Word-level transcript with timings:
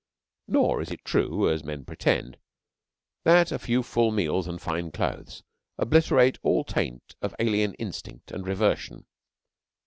Nor 0.47 0.81
is 0.81 0.89
it 0.89 1.05
true, 1.05 1.47
as 1.47 1.63
men 1.63 1.85
pretend, 1.85 2.39
that 3.23 3.51
a 3.51 3.59
few 3.59 3.83
full 3.83 4.09
meals 4.11 4.47
and 4.47 4.59
fine 4.59 4.89
clothes 4.91 5.43
obliterate 5.77 6.39
all 6.41 6.63
taint 6.63 7.13
of 7.21 7.35
alien 7.39 7.75
instinct 7.75 8.31
and 8.31 8.47
reversion. 8.47 9.05